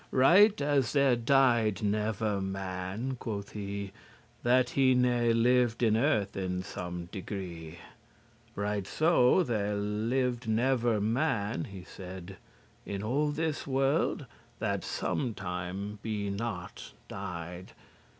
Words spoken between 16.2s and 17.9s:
not died.